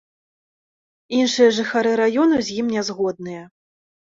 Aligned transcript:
Іншыя 1.17 1.49
жыхары 1.57 1.91
раёну 2.01 2.41
з 2.49 2.57
ім 2.63 2.73
нязгодныя. 2.79 3.43